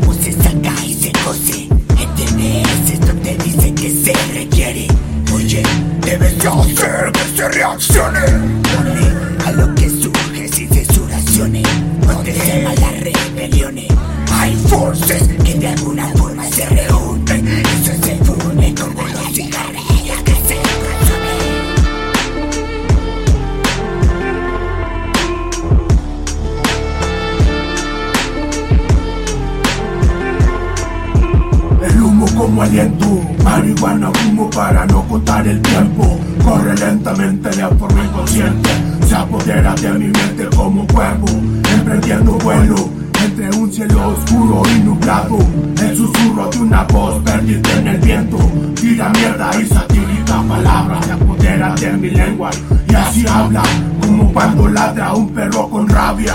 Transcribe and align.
cómo 0.00 0.12
se 0.14 0.32
saca 0.32 0.74
y 0.84 0.94
se 0.94 1.12
cose. 1.24 1.68
Este 1.98 2.24
ETBS 2.24 2.92
es 2.94 3.00
donde 3.00 3.36
dice 3.36 3.74
que 3.74 3.90
se 3.90 4.12
requiere. 4.32 4.88
Oye, 5.32 5.62
debes 6.00 6.38
de 6.38 6.48
hacer 6.48 7.12
que 7.12 7.36
se 7.36 7.48
reaccione. 7.48 8.20
Dale 8.20 9.46
a 9.46 9.52
lo 9.52 9.74
que 9.74 9.88
surge 9.88 10.48
sin 10.48 10.68
censuraciones. 10.68 11.66
No 12.06 12.18
te 12.18 12.32
tema 12.32 12.74
las 12.74 13.00
rebeliones. 13.00 13.86
Hay 14.32 14.56
forces 14.68 15.28
que 15.44 15.54
de 15.54 15.68
alguna 15.68 16.08
forma 16.16 16.44
se 16.48 16.66
reúnen. 16.66 16.93
Como 32.44 32.62
aliento, 32.62 33.22
marihuana 33.42 34.10
humo 34.10 34.50
para 34.50 34.84
no 34.84 35.02
contar 35.08 35.46
el 35.48 35.62
tiempo. 35.62 36.20
Corre 36.44 36.76
lentamente 36.76 37.48
de 37.48 37.66
forma 37.76 38.04
inconsciente. 38.04 38.70
Se 39.08 39.14
apodera 39.16 39.74
de 39.74 39.90
mi 39.92 40.06
mente 40.06 40.48
como 40.54 40.86
cuervo 40.88 41.26
Emprendiendo 41.74 42.32
vuelo 42.32 42.76
entre 43.24 43.48
un 43.58 43.72
cielo 43.72 44.08
oscuro 44.08 44.62
y 44.74 44.80
nublado. 44.80 45.38
El 45.80 45.96
susurro 45.96 46.50
de 46.50 46.58
una 46.58 46.84
voz 46.84 47.22
perdida 47.22 47.72
en 47.78 47.88
el 47.88 47.98
viento. 47.98 48.36
Tira 48.74 49.08
mierda 49.08 49.50
y 49.58 49.64
satírica 49.66 50.42
palabra. 50.46 51.02
Se 51.02 51.12
apodera 51.12 51.74
de 51.74 51.92
mi 51.94 52.10
lengua 52.10 52.50
y 52.88 52.94
así 52.94 53.26
habla 53.26 53.62
Como 54.02 54.32
cuando 54.34 54.68
ladra 54.68 55.14
un 55.14 55.30
perro 55.30 55.70
con 55.70 55.88
rabia 55.88 56.34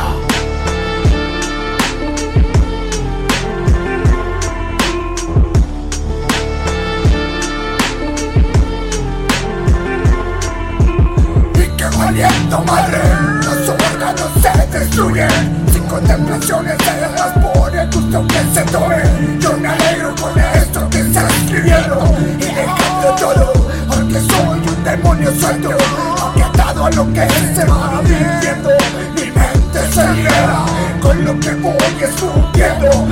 aliento 12.23 12.63
madre. 12.63 12.99
Los 13.43 13.69
órganos 13.69 14.29
se 14.41 14.77
destruyen. 14.77 15.29
Sin 15.71 15.83
contemplaciones 15.83 16.75
se 16.83 17.01
las 17.01 17.53
pone 17.53 17.85
gusto 17.85 18.27
que 18.27 18.39
se 18.53 18.61
tome. 18.71 18.97
Yo 19.39 19.57
me 19.57 19.67
alegro 19.67 20.15
con 20.15 20.37
esto 20.39 20.89
que 20.89 20.99
está 20.99 21.27
escribiendo. 21.27 22.15
Y 22.39 22.45
dejando 22.45 23.15
todo 23.19 23.53
Porque 23.87 24.19
soy 24.19 24.59
un 24.59 24.83
demonio 24.83 25.31
suelto. 25.39 25.69
Aunque 26.21 26.43
atado 26.43 26.85
a 26.85 26.91
lo 26.91 27.13
que 27.13 27.27
se 27.55 27.65
va 27.65 28.01
viviendo. 28.03 28.69
Mi 29.15 29.31
mente 29.31 29.93
se 29.93 30.13
libera 30.13 30.65
Con 31.01 31.25
lo 31.25 31.39
que 31.39 31.51
voy 31.55 31.75
escupiendo 32.01 33.05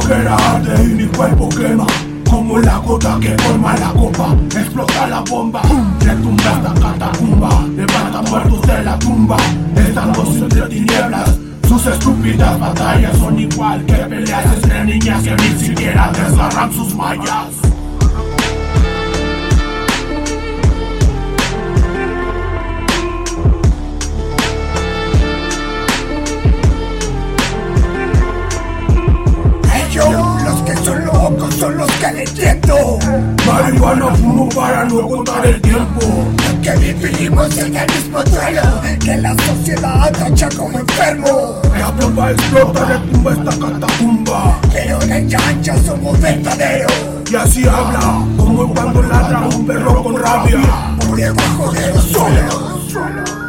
Y 0.00 0.94
mi 0.94 1.06
cuerpo 1.06 1.48
quema. 1.48 1.86
Como 2.30 2.58
la 2.58 2.78
gota 2.78 3.18
que 3.20 3.36
forma 3.38 3.74
la 3.78 3.88
copa 3.92 4.36
Explota 4.54 5.06
la 5.08 5.20
bomba. 5.22 5.62
Retumba 6.00 6.42
esta 6.44 6.74
catacumba 6.74 7.64
Levanta 7.74 8.22
muertos 8.30 8.62
de 8.62 8.84
la 8.84 8.98
tumba. 8.98 9.36
Estando 9.76 10.24
entre 10.24 10.62
tinieblas 10.62 11.38
sus 11.68 11.84
estúpidas 11.86 12.58
batallas 12.58 13.14
son 13.18 13.38
igual 13.38 13.84
que 13.84 13.97
son 31.58 31.76
los 31.76 31.90
que 31.92 32.12
le 32.12 32.22
entiendo. 32.22 32.98
Marihuana 33.46 34.14
fumo 34.14 34.48
para 34.50 34.84
no 34.84 35.08
contar 35.08 35.46
el 35.46 35.60
tiempo. 35.60 36.00
Que 36.62 36.92
vivimos 36.92 37.56
en 37.56 37.76
el 37.76 37.86
mismo 37.86 38.22
duelo 38.24 38.62
Que 38.98 39.16
la 39.16 39.34
sociedad 39.46 40.12
tacha 40.12 40.48
como 40.56 40.78
enfermo. 40.78 41.62
La 41.78 41.90
bomba 41.90 42.30
explota, 42.30 42.84
retumba 42.84 43.32
esta 43.32 43.50
catacumba. 43.50 44.60
Pero 44.72 44.98
la 45.06 45.18
engancha 45.18 45.76
somos 45.84 46.20
verdaderos. 46.20 46.92
Y 47.30 47.36
así 47.36 47.66
habla, 47.66 48.24
como 48.36 48.72
cuando 48.72 49.02
ladra 49.02 49.40
un 49.40 49.66
perro 49.66 50.02
con 50.02 50.16
rabia. 50.16 50.60
Por 51.00 51.16
debajo 51.16 51.72
de 51.72 51.88
los 51.94 52.04
suelos 52.04 53.47